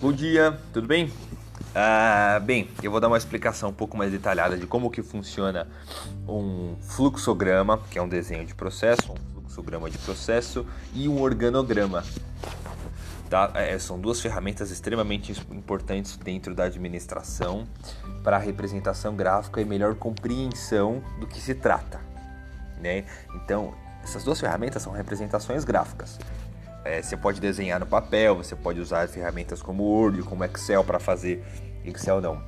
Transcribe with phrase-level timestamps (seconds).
[0.00, 1.10] Bom dia, tudo bem?
[1.74, 5.66] Ah, bem, eu vou dar uma explicação um pouco mais detalhada de como que funciona
[6.28, 12.04] um fluxograma, que é um desenho de processo, um fluxograma de processo e um organograma.
[13.30, 13.50] Tá?
[13.54, 17.66] É, são duas ferramentas extremamente importantes dentro da administração
[18.22, 22.00] para a representação gráfica e melhor compreensão do que se trata.
[22.78, 23.04] Né?
[23.34, 26.18] Então, essas duas ferramentas são representações gráficas.
[26.84, 31.00] É, você pode desenhar no papel, você pode usar ferramentas como Word, como Excel para
[31.00, 31.42] fazer.
[31.82, 32.42] Excel não.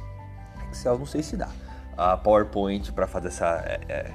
[0.70, 1.48] Excel não sei se dá.
[1.96, 4.12] A PowerPoint para fazer essa, é, é,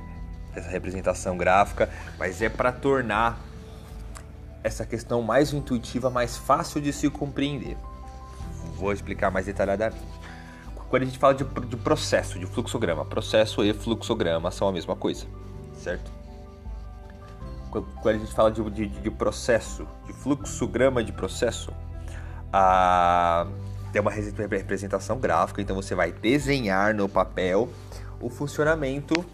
[0.56, 3.40] essa representação gráfica, mas é para tornar
[4.64, 7.76] essa questão mais intuitiva, mais fácil de se compreender.
[8.76, 10.06] Vou explicar mais detalhadamente.
[10.88, 14.96] Quando a gente fala de, de processo, de fluxograma, processo e fluxograma são a mesma
[14.96, 15.26] coisa,
[15.74, 16.21] certo?
[17.72, 21.72] Quando a gente fala de, de, de processo, de fluxograma de processo,
[22.52, 23.48] a,
[23.92, 27.70] tem uma representação gráfica, então você vai desenhar no papel
[28.20, 29.26] o funcionamento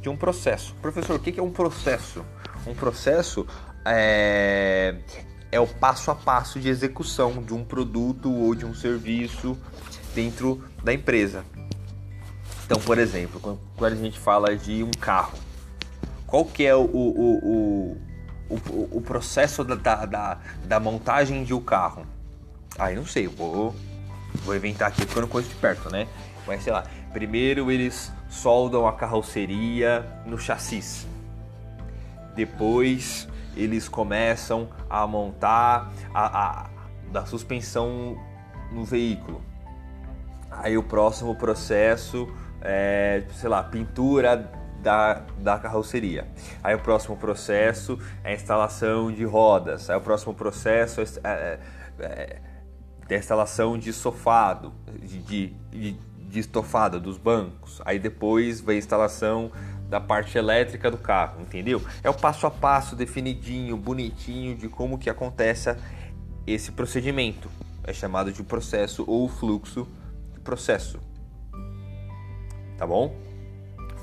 [0.00, 0.74] de um processo.
[0.80, 2.24] Professor, o que é um processo?
[2.66, 3.46] Um processo
[3.84, 4.96] é,
[5.52, 9.56] é o passo a passo de execução de um produto ou de um serviço
[10.14, 11.44] dentro da empresa.
[12.64, 15.38] Então, por exemplo, quando a gente fala de um carro,
[16.34, 17.96] qual que é o, o,
[18.48, 22.04] o, o, o processo da, da, da, montagem de um carro?
[22.76, 23.72] Ah, eu não sei, vou,
[24.44, 26.08] vou inventar aqui porque eu não conheço de perto, né?
[26.44, 26.82] Mas sei lá,
[27.12, 31.06] primeiro eles soldam a carroceria no chassis.
[32.34, 36.70] Depois eles começam a montar a, a
[37.12, 38.18] da suspensão
[38.72, 39.40] no veículo.
[40.50, 42.28] Aí o próximo processo
[42.60, 46.28] é, sei lá, pintura da, da carroceria.
[46.62, 49.88] Aí o próximo processo é a instalação de rodas.
[49.88, 51.58] Aí o próximo processo é, é,
[51.98, 52.40] é,
[53.08, 57.80] é a instalação de sofado, de, de, de estofado dos bancos.
[57.84, 59.50] Aí depois vem a instalação
[59.88, 61.80] da parte elétrica do carro, entendeu?
[62.02, 65.74] É o passo a passo definidinho, bonitinho de como que acontece
[66.46, 67.50] esse procedimento.
[67.82, 69.88] É chamado de processo ou fluxo
[70.32, 70.98] de processo.
[72.76, 73.14] Tá bom?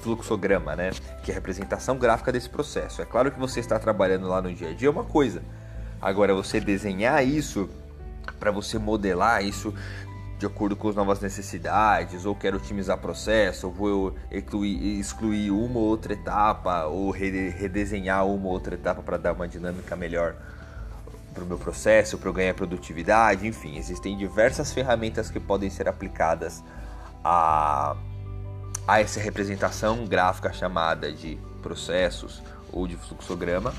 [0.01, 0.91] Fluxograma, né?
[1.23, 3.01] Que é a representação gráfica desse processo.
[3.01, 5.41] É claro que você está trabalhando lá no dia a dia é uma coisa.
[6.01, 7.69] Agora você desenhar isso
[8.39, 9.73] para você modelar isso
[10.39, 15.77] de acordo com as novas necessidades, ou quero otimizar processo, ou vou excluir, excluir uma
[15.77, 20.35] ou outra etapa, ou redesenhar uma ou outra etapa para dar uma dinâmica melhor
[21.31, 25.87] para o meu processo, para eu ganhar produtividade, enfim, existem diversas ferramentas que podem ser
[25.87, 26.63] aplicadas
[27.23, 27.95] a
[28.87, 33.73] a essa representação gráfica chamada de processos ou de fluxograma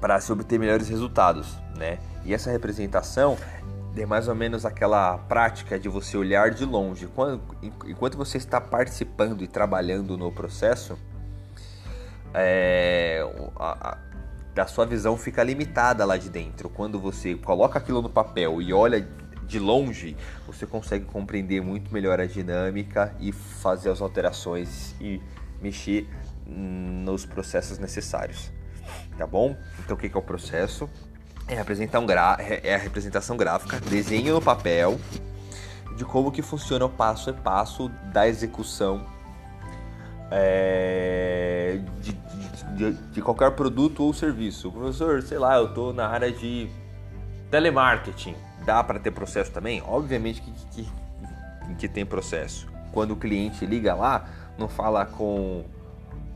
[0.00, 1.98] para se obter melhores resultados, né?
[2.24, 3.36] E essa representação
[3.96, 7.08] é mais ou menos aquela prática de você olhar de longe.
[7.86, 10.98] enquanto você está participando e trabalhando no processo,
[12.34, 13.20] é,
[13.56, 16.68] a, a, a sua visão fica limitada lá de dentro.
[16.68, 19.06] Quando você coloca aquilo no papel e olha
[19.52, 25.20] de longe, você consegue compreender muito melhor a dinâmica e fazer as alterações e
[25.60, 26.08] mexer
[26.46, 28.50] nos processos necessários.
[29.16, 29.54] Tá bom?
[29.80, 30.88] Então o que é o processo?
[31.46, 32.38] É, apresentar um gra...
[32.40, 34.98] é a representação gráfica, desenho no papel
[35.96, 39.06] de como que funciona o passo a passo da execução
[40.30, 42.12] é, de,
[42.74, 44.72] de, de, qualquer produto ou serviço.
[44.72, 46.70] Professor, sei lá, eu estou na área de
[47.52, 49.82] telemarketing dá para ter processo também?
[49.86, 52.66] Obviamente que, que, que, tem processo.
[52.92, 54.26] Quando o cliente liga lá,
[54.58, 55.62] não fala com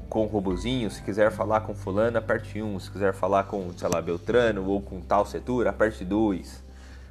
[0.09, 3.89] com o robozinho, se quiser falar com fulano, aperte 1, se quiser falar com, sei
[3.89, 6.63] lá, Beltrano ou com tal setor, aperte 2.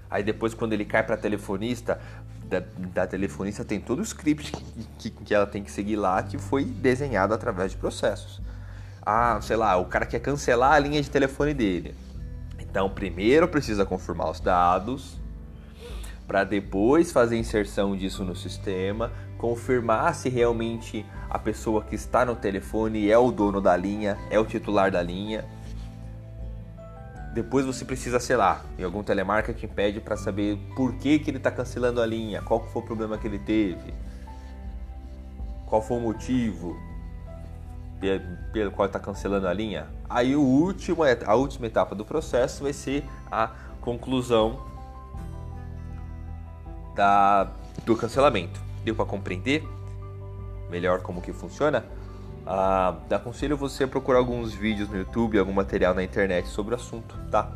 [0.10, 2.00] Aí depois quando ele cai para telefonista,
[2.46, 6.24] da, da, telefonista tem todo o script que, que, que, ela tem que seguir lá,
[6.24, 8.40] que foi desenhado através de processos.
[9.06, 12.05] Ah, sei lá, o cara quer cancelar a linha de telefone dele.
[12.76, 15.16] Então, primeiro precisa confirmar os dados,
[16.28, 22.26] para depois fazer a inserção disso no sistema, confirmar se realmente a pessoa que está
[22.26, 25.46] no telefone é o dono da linha, é o titular da linha.
[27.34, 31.38] Depois você precisa, sei lá, em algum telemarketing pede para saber por que, que ele
[31.38, 33.94] está cancelando a linha, qual foi o problema que ele teve,
[35.66, 36.76] qual foi o motivo
[38.52, 39.88] pelo qual está cancelando a linha.
[40.10, 43.52] Aí o último, a última etapa do processo vai ser a
[43.82, 44.60] conclusão
[46.96, 47.48] da,
[47.86, 48.60] do cancelamento.
[48.84, 49.64] Deu para compreender
[50.70, 51.86] melhor como que funciona?
[52.46, 56.78] Ah, aconselho você a procurar alguns vídeos no YouTube, algum material na internet sobre o
[56.78, 57.52] assunto, tá?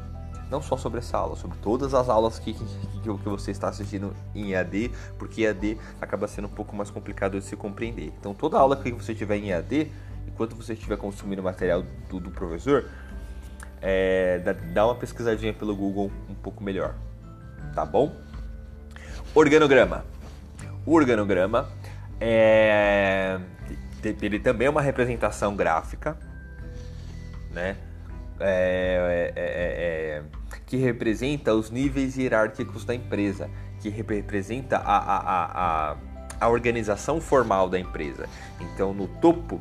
[0.49, 2.65] Não só sobre essa aula, sobre todas as aulas que, que,
[3.03, 7.45] que você está assistindo em EAD, porque EAD acaba sendo um pouco mais complicado de
[7.45, 8.11] se compreender.
[8.19, 9.91] Então, toda aula que você tiver em EAD,
[10.39, 12.85] enquanto você estiver consumindo material do, do professor,
[13.81, 14.39] é,
[14.73, 16.95] dá, uma pesquisadinha pelo Google um pouco melhor,
[17.75, 18.15] tá bom?
[19.35, 20.05] Organograma.
[20.85, 21.67] O organograma
[22.21, 23.37] é,
[24.21, 26.17] ele também é uma representação gráfica,
[27.51, 27.75] né?
[28.39, 30.23] É, é, é, é
[30.65, 33.49] que representa os níveis hierárquicos da empresa,
[33.81, 35.97] que representa a, a, a,
[36.39, 38.29] a organização formal da empresa.
[38.61, 39.59] Então, no topo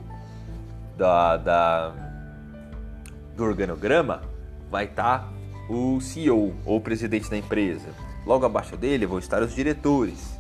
[0.99, 1.95] da, da
[3.37, 4.21] do organograma
[4.69, 5.29] vai estar tá
[5.71, 7.89] o CEO ou presidente da empresa.
[8.27, 10.37] Logo abaixo dele vão estar os diretores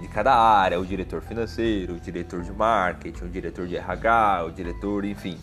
[0.00, 4.52] de cada área, o diretor financeiro, o diretor de marketing, o diretor de RH, o
[4.52, 5.38] diretor, enfim.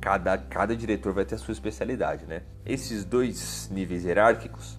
[0.00, 2.42] Cada, cada diretor vai ter a sua especialidade, né?
[2.66, 4.78] Esses dois níveis hierárquicos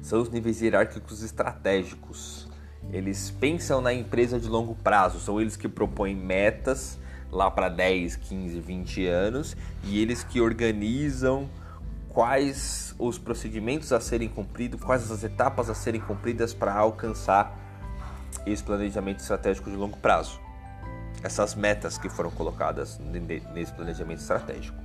[0.00, 2.48] são os níveis hierárquicos estratégicos.
[2.90, 6.98] Eles pensam na empresa de longo prazo, são eles que propõem metas
[7.30, 11.48] lá para 10, 15, 20 anos e eles que organizam
[12.10, 17.58] quais os procedimentos a serem cumpridos, quais as etapas a serem cumpridas para alcançar
[18.44, 20.38] esse planejamento estratégico de longo prazo.
[21.22, 23.00] Essas metas que foram colocadas
[23.54, 24.76] nesse planejamento estratégico.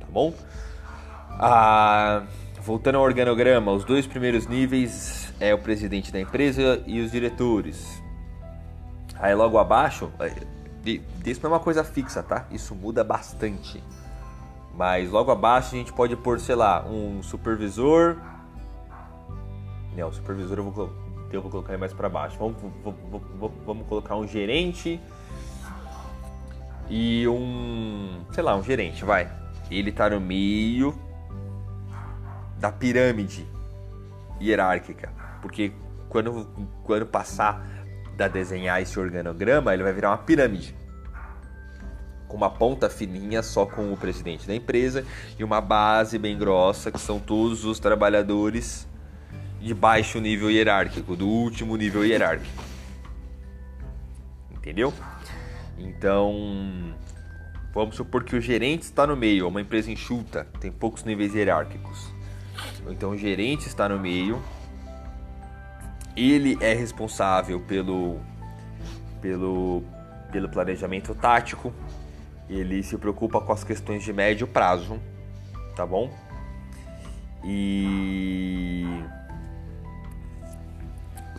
[0.00, 0.34] Tá bom?
[1.30, 2.24] Ah,
[2.60, 8.02] voltando ao organograma, os dois primeiros níveis é o presidente da empresa e os diretores.
[9.18, 10.10] Aí logo abaixo,
[11.24, 12.46] isso não é uma coisa fixa, tá?
[12.50, 13.82] Isso muda bastante.
[14.74, 18.16] Mas logo abaixo a gente pode pôr, sei lá, um supervisor.
[19.96, 20.92] Não, supervisor eu vou,
[21.32, 22.38] eu vou colocar mais para baixo.
[22.38, 25.00] Vamos, vamos, vamos colocar um gerente
[26.88, 29.30] e um, sei lá, um gerente, vai.
[29.70, 30.94] Ele tá no meio
[32.60, 33.46] da pirâmide
[34.40, 35.10] hierárquica,
[35.42, 35.72] porque
[36.08, 36.46] quando
[36.84, 37.66] quando passar
[38.16, 40.74] da desenhar esse organograma, ele vai virar uma pirâmide
[42.28, 45.04] com uma ponta fininha só com o presidente da empresa
[45.36, 48.86] e uma base bem grossa que são todos os trabalhadores
[49.60, 52.62] de baixo nível hierárquico, do último nível hierárquico.
[54.52, 54.94] Entendeu?
[55.76, 56.94] Então,
[57.74, 61.34] vamos supor que o gerente está no meio, é uma empresa enxuta, tem poucos níveis
[61.34, 62.19] hierárquicos.
[62.88, 64.42] Então, o gerente está no meio,
[66.16, 68.18] ele é responsável pelo,
[69.20, 69.82] pelo,
[70.32, 71.72] pelo planejamento tático,
[72.48, 75.00] ele se preocupa com as questões de médio prazo,
[75.76, 76.10] tá bom?
[77.44, 78.84] E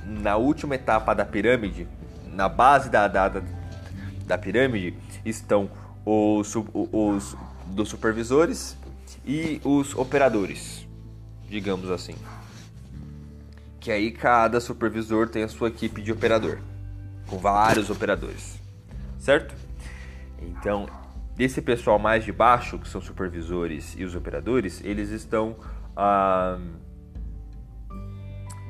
[0.06, 1.88] na última etapa da pirâmide,
[2.26, 3.42] na base da, da, da,
[4.26, 4.96] da pirâmide,
[5.26, 5.70] estão
[6.06, 8.78] os, os dos supervisores
[9.26, 10.81] e os operadores,
[11.52, 12.16] digamos assim.
[13.80, 16.60] Que aí cada supervisor tem a sua equipe de operador,
[17.28, 18.60] com vários operadores,
[19.20, 19.54] certo?
[20.42, 20.88] Então
[21.36, 25.56] desse pessoal mais de baixo, que são supervisores e os operadores, eles estão.
[25.96, 26.58] Ah,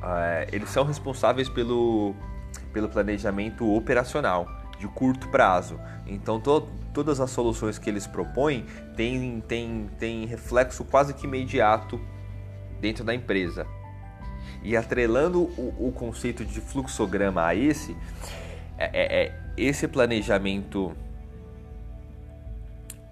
[0.02, 2.16] ah, eles são responsáveis pelo,
[2.74, 4.48] pelo planejamento operacional
[4.80, 5.80] de curto prazo.
[6.08, 12.00] Então, to, todas as soluções que eles propõem têm, têm, têm reflexo quase que imediato
[12.82, 13.66] dentro da empresa.
[14.64, 17.96] E atrelando o, o conceito de fluxograma a esse,
[18.78, 20.96] é, é, é esse planejamento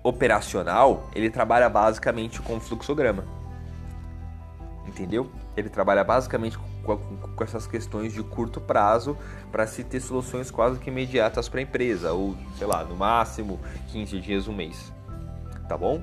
[0.03, 3.23] operacional, ele trabalha basicamente com fluxograma.
[4.87, 5.31] Entendeu?
[5.55, 9.17] Ele trabalha basicamente com, com, com essas questões de curto prazo
[9.51, 13.59] para se ter soluções quase que imediatas para a empresa, ou sei lá, no máximo
[13.91, 14.91] 15 dias, um mês.
[15.67, 16.01] Tá bom?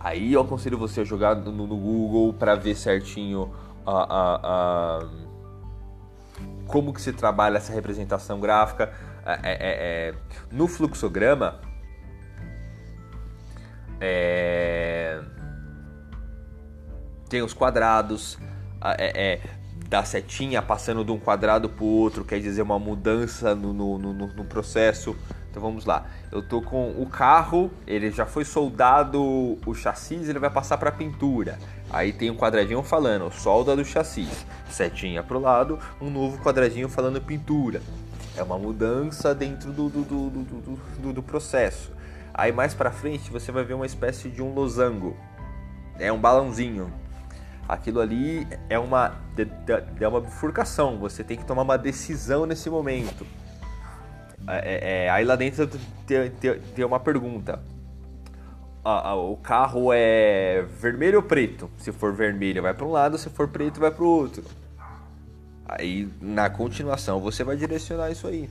[0.00, 3.52] Aí eu aconselho você a jogar no, no Google para ver certinho
[3.84, 5.08] a, a, a,
[6.66, 8.92] como que se trabalha essa representação gráfica.
[9.26, 10.14] É, é, é,
[10.50, 11.60] no fluxograma,
[14.00, 15.20] é...
[17.28, 18.38] Tem os quadrados,
[18.82, 19.40] é, é,
[19.88, 23.98] da setinha passando de um quadrado para o outro, quer dizer uma mudança no, no,
[23.98, 25.14] no, no, processo.
[25.50, 26.06] Então vamos lá.
[26.30, 30.92] Eu tô com o carro, ele já foi soldado o chassi, ele vai passar para
[30.92, 31.58] pintura.
[31.90, 34.28] Aí tem um quadradinho falando solda do chassi,
[34.70, 37.80] setinha para o lado, um novo quadradinho falando pintura.
[38.36, 41.92] É uma mudança dentro do, do, do, do, do, do processo.
[42.32, 45.16] Aí mais para frente você vai ver uma espécie de um losango.
[45.98, 46.92] É um balãozinho.
[47.68, 49.14] Aquilo ali é uma,
[50.00, 53.26] é uma bifurcação, você tem que tomar uma decisão nesse momento.
[54.48, 55.68] É, é, é aí lá dentro
[56.06, 57.60] tem, tem, tem uma pergunta.
[58.84, 61.70] o carro é vermelho ou preto?
[61.78, 64.42] Se for vermelho, vai para um lado, se for preto, vai para o outro.
[65.66, 68.48] Aí na continuação você vai direcionar isso aí,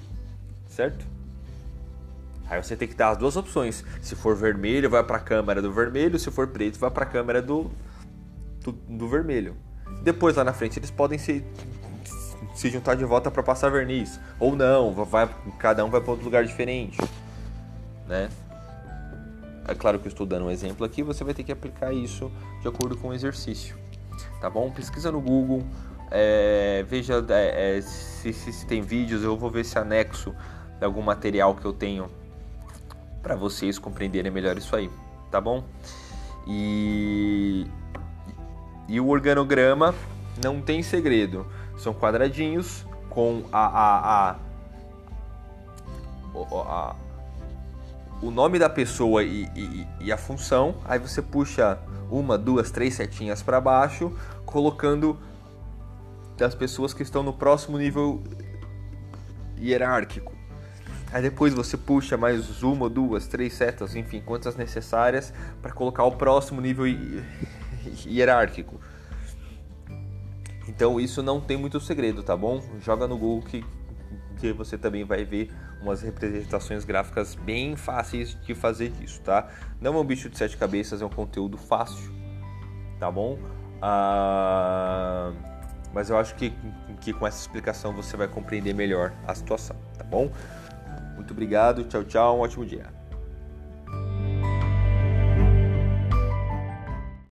[0.70, 1.04] certo?
[2.50, 3.84] Aí você tem que dar as duas opções.
[4.02, 6.18] Se for vermelho, vai para a câmera do vermelho.
[6.18, 7.70] Se for preto, vai para a câmera do,
[8.62, 9.56] do, do, vermelho.
[10.02, 11.44] Depois lá na frente eles podem se,
[12.54, 14.94] se juntar de volta para passar verniz ou não.
[14.94, 15.30] Vai,
[15.60, 16.98] cada um vai para outro lugar diferente,
[18.08, 18.30] né?
[19.68, 21.04] É claro que eu estou dando um exemplo aqui.
[21.04, 23.76] Você vai ter que aplicar isso de acordo com o exercício,
[24.40, 24.72] tá bom?
[24.72, 25.64] Pesquisa no Google.
[26.10, 30.34] É, veja é, é, se, se, tem vídeos, eu vou ver se anexo
[30.82, 32.10] algum material que eu tenho
[33.22, 34.90] para vocês compreenderem melhor isso aí,
[35.30, 35.64] tá bom?
[36.48, 37.68] E,
[38.88, 39.94] e o organograma
[40.42, 41.46] não tem segredo,
[41.78, 44.36] são quadradinhos com a, a, a,
[46.36, 46.96] a
[48.22, 51.78] o nome da pessoa e, e, e, a função, aí você puxa
[52.10, 54.12] uma, duas, três setinhas para baixo,
[54.46, 55.20] colocando
[56.36, 58.24] das pessoas que estão no próximo nível
[59.60, 60.34] hierárquico.
[61.12, 66.12] Aí depois você puxa mais uma, duas, três setas, enfim, quantas necessárias para colocar o
[66.14, 66.86] próximo nível
[68.06, 68.80] hierárquico.
[70.78, 72.62] Então isso não tem muito segredo, tá bom?
[72.80, 73.66] Joga no Google que,
[74.38, 75.50] que você também vai ver
[75.82, 79.48] umas representações gráficas bem fáceis de fazer isso, tá?
[79.82, 82.14] Não é um bicho de sete cabeças, é um conteúdo fácil,
[83.00, 83.40] tá bom?
[83.82, 85.34] Ah,
[85.96, 86.54] mas eu acho que,
[87.02, 90.32] que com essa explicação você vai compreender melhor a situação, tá bom?
[91.16, 92.97] Muito obrigado, tchau, tchau, um ótimo dia.